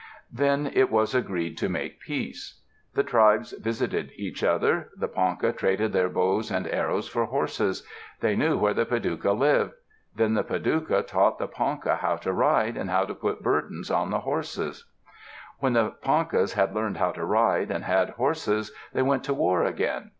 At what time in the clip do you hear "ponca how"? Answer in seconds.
11.47-12.15